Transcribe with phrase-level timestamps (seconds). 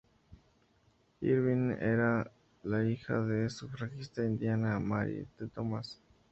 [1.21, 2.25] Irvine era
[2.63, 5.49] la hija de la sufragista Indiana Mary M.
[5.53, 6.01] Thomas.